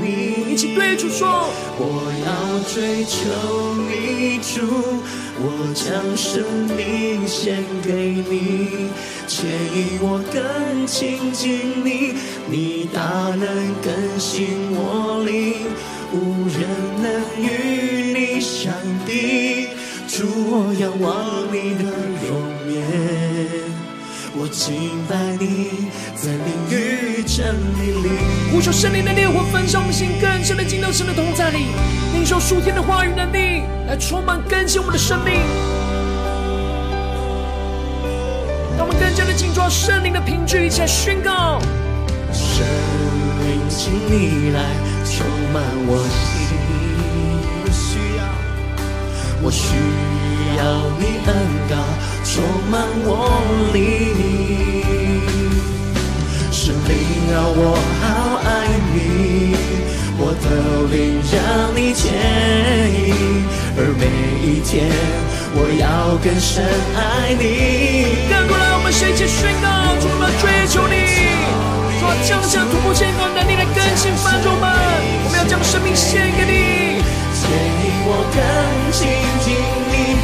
[0.02, 0.52] 你。
[0.52, 1.48] 一起对主说，
[1.78, 3.18] 我要追求
[3.86, 4.66] 你，主。
[5.40, 6.42] 我将生
[6.76, 7.92] 命献给
[8.28, 8.90] 你，
[9.28, 12.14] 牵引我更亲近你，
[12.50, 13.00] 你大
[13.36, 13.46] 能
[13.80, 15.62] 更新我灵，
[16.12, 16.66] 无人
[17.00, 17.06] 能
[17.40, 17.46] 与
[18.18, 18.74] 你相
[19.06, 19.68] 比。
[20.08, 21.84] 主，我仰望你的
[22.26, 22.34] 容
[22.66, 22.82] 颜，
[24.40, 28.08] 我敬拜你，在灵与真理里。
[28.52, 31.66] 呼求圣灵的烈火焚烧我们心，更深的进到神的同在里，
[32.12, 35.34] 领受属天的话语能力，来充满更新我们的生命。
[38.76, 41.58] 让我们更加的紧抓圣灵的凭据，一起来宣告。
[42.32, 42.64] 圣
[43.42, 44.62] 灵，请你来
[45.04, 46.54] 充满我心，
[47.64, 48.22] 我需要，
[49.42, 49.74] 我需
[50.56, 50.62] 要
[51.00, 51.34] 你恩
[51.68, 51.74] 膏
[52.30, 53.40] 充满我
[53.72, 53.80] 灵。
[56.52, 56.92] 圣灵
[57.32, 57.72] 啊，我
[58.02, 58.04] 好
[58.44, 58.48] 爱
[58.92, 59.56] 你，
[60.18, 60.46] 我的
[60.92, 62.12] 灵让你牵
[62.92, 63.16] 引，
[63.78, 64.04] 而每
[64.44, 64.92] 一天
[65.56, 66.62] 我要更深
[66.94, 68.28] 爱你。
[68.28, 71.32] 更过来，我们谁一起宣告，主我们追求你，
[71.98, 74.68] 说降下突破千高能力来更新翻转我们，
[75.24, 77.00] 我们要将生命献给你，
[77.32, 78.38] 牵引我更
[78.92, 79.08] 亲
[79.40, 79.56] 近
[79.88, 80.20] 你，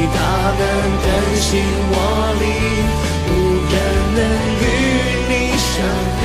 [0.00, 0.16] 你大
[0.56, 0.64] 能
[1.04, 1.60] 更新
[1.92, 1.94] 我
[2.40, 2.48] 灵，
[3.28, 3.30] 无
[3.68, 3.74] 人
[4.16, 4.18] 能
[4.56, 4.64] 与。
[5.28, 5.68] 你相
[6.22, 6.24] 比，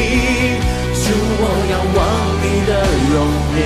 [1.03, 1.99] 主，我仰望
[2.39, 2.71] 你的
[3.11, 3.13] 容
[3.51, 3.59] 颜，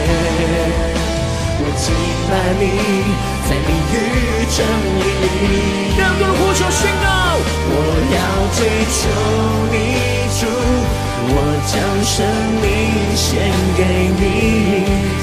[1.61, 1.93] 我敬
[2.25, 2.63] 拜你，
[3.45, 3.95] 在灵与
[4.49, 4.57] 真
[4.97, 5.93] 理里。
[5.95, 7.05] 更多的呼求宣告，
[7.69, 7.77] 我
[8.09, 8.17] 要
[8.57, 8.97] 追求
[9.69, 9.77] 你，
[10.39, 10.41] 主，
[11.29, 11.37] 我
[11.69, 12.17] 将生
[12.63, 12.65] 命
[13.15, 13.29] 献
[13.77, 13.79] 给
[14.17, 14.25] 你，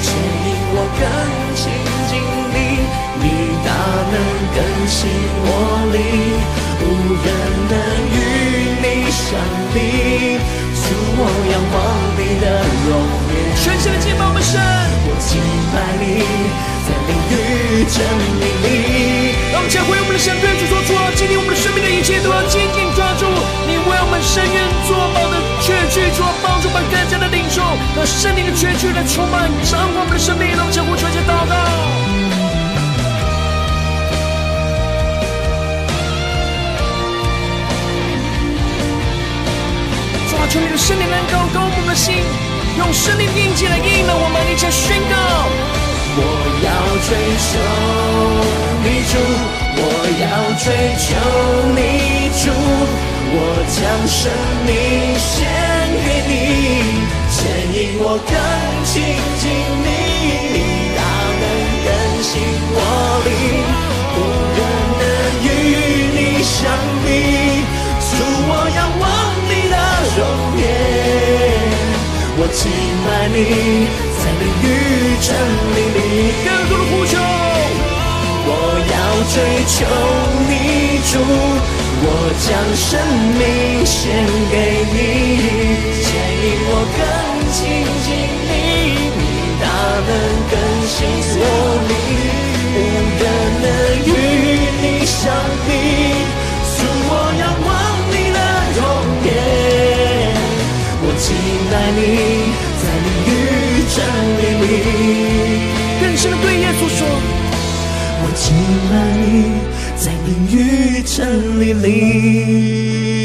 [0.01, 0.07] 牵
[0.47, 1.03] 引我更
[1.57, 1.75] 近，
[3.87, 4.17] 能
[4.55, 5.09] 更新
[5.43, 5.49] 我
[5.93, 5.99] 灵，
[6.81, 6.85] 无
[7.25, 7.29] 人
[7.71, 7.75] 能
[8.13, 8.19] 与
[8.83, 9.25] 你相
[9.73, 9.77] 比。
[10.87, 11.21] 主，我
[11.51, 11.77] 仰望
[12.15, 12.47] 你的
[12.87, 12.91] 容
[13.35, 14.55] 颜，全心的敬拜我们神，
[15.03, 15.43] 我敬
[15.75, 16.23] 拜你，
[16.87, 17.35] 在灵与
[17.91, 17.99] 真
[18.39, 19.35] 理里。
[19.51, 23.27] 让我们将回我们的神对主说出：今天我们的生命的一切都要紧紧抓住
[23.67, 27.67] 你为我们伸冤作保的确据，主要帮助我们更加的领受，
[27.99, 30.55] 让圣灵的确据来充满掌管我们的生命。
[30.55, 32.16] 让我们将呼求，祷告。
[40.49, 42.23] 求你的圣灵来高高我们的心，
[42.79, 45.17] 用圣灵印记来印了我们，一起宣告。
[46.19, 46.23] 我
[46.65, 46.69] 要
[47.05, 47.09] 追
[47.43, 47.51] 求
[48.83, 49.19] 你主，
[49.77, 49.83] 我
[50.23, 50.25] 要
[50.57, 50.65] 追
[51.03, 51.07] 求
[51.75, 51.79] 你
[52.41, 52.49] 主，
[53.33, 53.37] 我
[53.75, 53.77] 将
[54.07, 54.31] 生
[54.65, 54.71] 命
[55.19, 55.27] 献
[56.05, 56.33] 给你，
[57.31, 57.37] 牵
[57.75, 58.33] 引我更
[58.85, 58.95] 亲
[59.41, 59.45] 近
[59.83, 59.89] 你，
[60.55, 60.57] 你
[60.97, 61.01] 大
[61.43, 61.45] 能
[61.85, 61.89] 更
[62.23, 62.31] 新
[62.73, 62.79] 我
[63.27, 63.29] 灵，
[64.15, 64.19] 无
[64.57, 64.59] 人
[65.01, 65.03] 能
[65.45, 65.47] 与
[66.15, 66.57] 你相
[70.17, 70.25] 你的容
[72.39, 72.59] 我敬
[73.05, 73.37] 拜你，
[74.17, 74.67] 在灵与
[75.21, 75.29] 真
[75.75, 75.99] 理里。
[76.45, 77.13] 更多的呼求，
[78.49, 78.51] 我
[78.93, 78.95] 要
[79.33, 79.37] 追
[79.67, 79.77] 求
[80.49, 80.51] 你
[81.11, 81.13] 主，
[82.03, 82.05] 我
[82.41, 82.89] 将生
[83.37, 83.41] 命
[83.85, 83.95] 献
[84.51, 84.55] 给
[84.93, 84.97] 你，
[86.03, 86.09] 牵
[86.45, 86.99] 引我更
[87.53, 87.59] 亲
[88.05, 88.09] 近
[88.49, 88.53] 你，
[89.17, 89.21] 你
[89.61, 89.65] 大
[90.07, 90.11] 能
[90.51, 90.55] 更
[90.87, 90.97] 新
[91.37, 91.43] 我
[91.89, 91.93] 灵，
[92.73, 92.79] 无
[93.21, 93.25] 人
[93.63, 93.65] 能
[94.07, 94.11] 与
[94.81, 95.21] 你相
[95.67, 95.69] 比，
[101.27, 101.35] 敬
[101.71, 101.99] 拜你。
[103.89, 104.65] 真理里，
[106.01, 107.01] 更深的对耶稣说
[108.21, 108.45] ：“我敬
[108.91, 109.25] 拜你，
[109.97, 111.87] 在灵与真理里。”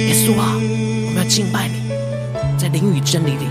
[0.08, 1.74] 耶稣啊，我们要敬拜你，
[2.58, 3.48] 在灵与真理里。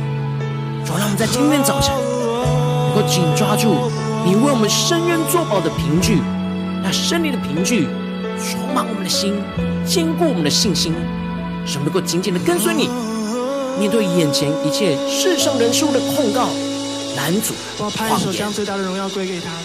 [0.86, 3.90] 主，让我们在今天早晨能够紧抓住
[4.24, 6.22] 你为我们伸冤作保的凭据，
[6.82, 7.86] 那胜利的凭据
[8.38, 9.34] 充满我们的心，
[9.84, 10.94] 坚固我们的信心，
[11.66, 12.88] 使我们能够紧紧的跟随你，
[13.80, 16.50] 面对眼前一切世上人事物的控告、
[17.16, 17.88] 拦阻、谎
[18.30, 18.52] 言，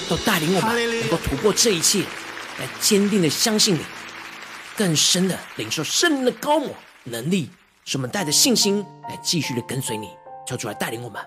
[0.08, 2.00] 都带领我们能够突破这一切，
[2.58, 3.82] 来坚定的相信你，
[4.78, 6.70] 更深的领受圣灵的高我
[7.04, 7.50] 能力，
[7.84, 10.08] 使我们带着信心来继续的跟随你，
[10.48, 11.22] 求主来带领我们。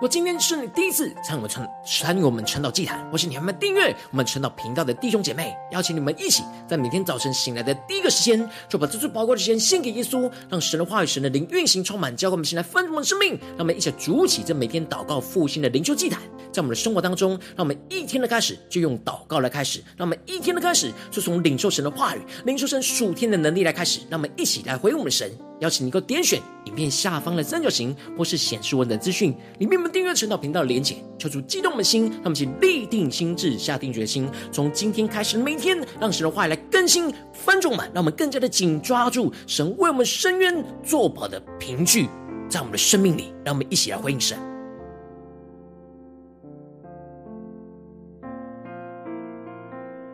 [0.00, 13.38] 我今天是你第一次参与我们传参与我们传道祭坛，或是你还没订阅我们传道频道的弟兄姐妹，邀请你们一起在每天早晨醒来的第一个时间，就把这最宝贵的时间献给耶稣，让神的话语、神的灵运行充满，教会我们现在丰盛的生命。
[13.50, 16.18] 让我们一起筑起这每天祷告复兴的灵修祭坛，
[16.50, 25.30] 在我们的生活当中，让我们一天的开始就用祷告来开始，让我们一天的开始就从领受神的话语、领受神属天的能力来开始，让我们一起来回应我们的神。
[25.60, 42.08] 邀请你，够点选影片下方的三角形，或是显示文的资讯，里面订阅传道频道的连结，求主激动的心，让我们一立定心智，下定决心，从今天开始每天，让神的话语来更新翻众们，让我们更加的紧抓住神为我们伸冤作保的凭据，
[42.48, 44.49] 在我们的生命里，让我们一起来回应神。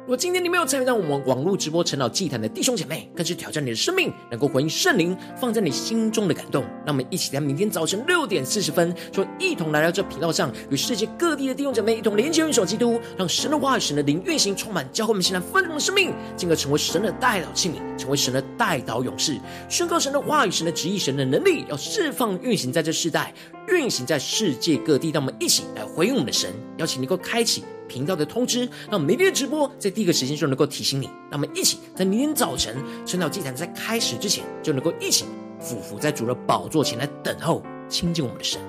[0.06, 6.62] 如果今天你没有参与到我们网络直播晨祷祭坛的弟兄姐妹，更是挑战你的生命，能够回应圣灵放在你心中的感动。
[6.84, 19.36] 让我们一起在明天早晨六点四十分，就一同来到这频道上，与世界各地的弟兄姐妹一同连接、运手基督，让神的话语、神的灵运行充满，教会我们现在丰盛的生命，进而成为神的代祷器皿，成为神的代祷勇士，
[19.68, 23.34] 宣告神的话语、神的旨意、神的能力，要释放运行在这世代，
[23.66, 25.10] 运行在世界各地。
[25.10, 27.64] 让我们一起来回应我们的神，邀请你能够开启。
[27.88, 31.08] 频道的通知，让每天的直播在第一个时间就能够提醒你。
[31.30, 35.24] 那我们一起在明天早晨晨岛祭坛在开始之前，就能够一起
[35.60, 38.60] 俯伏在主的宝座前来等候亲近我们的神。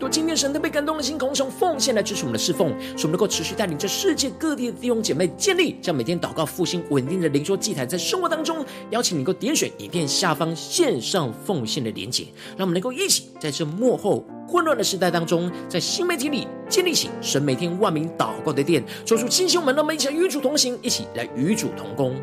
[0.00, 12.24] 多今天神特别感动的心，空从奉献来支持我们的侍奉，使我们能够持续带领着世界各地的弟兄姐妹建立，将每天祷告复兴稳定的灵桌祭坛，在生活当中，邀请你能够点选影片下方线上奉献的连结，
[12.56, 22.16] 让我们能够一起在这幕后混乱的时代当中，在新媒体里建立起神每天万名祷告的殿，做出亲兄们，让我们一起来与主同行，一起来与主同工。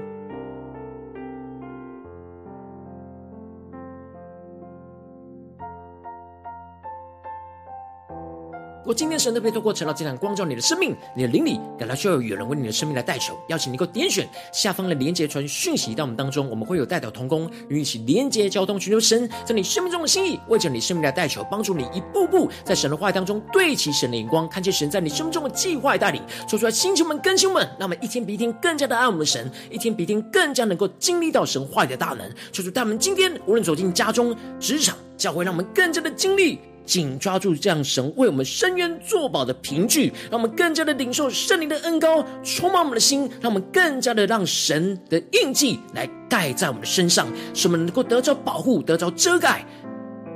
[8.88, 32.26] 如果今天神特别透过晨祷祭坛光照你的生命，你的灵里感到需要有人为你的生命来代求，邀请你能够点选下方的连结传讯息到我们当中，我们会有代祷同工与你一起连结交通，寻求神在你生命中的心意，为着你生命来代求，帮助你一步步在神的话语当中对齐神的眼光，看见神在你生命中的计划带领，说出来，星球们、更新们，让我们一天比一天更加的爱我们的神，一天比一天更加能够经历到神话语的大能。
[32.54, 36.62] 说出他们今天无论走进家中、职场、教会，让我们更加的经历。
[36.88, 49.66] 紧抓住这样神为我们伸冤作保的凭据，让我们更加的领受圣灵的恩膏，充满我们的心，让我们更加的让神的印记来盖在我们的身上，使我们能够得着保护，得着遮盖，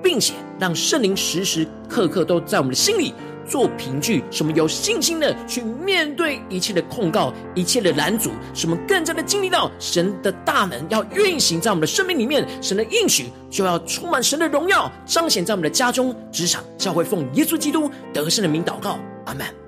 [0.03, 3.13] 并且让圣灵时时刻刻都在我们的心里。
[3.51, 19.60] 做凭据，什么有信心的去面对一切的控告、一切的拦阻，什么更加的经历到神的大能要运行在我们的生命里面，神的应许就要充满神的荣耀，彰显在我们的家中、职场、教会，奉耶稣基督得胜的名祷告，阿门。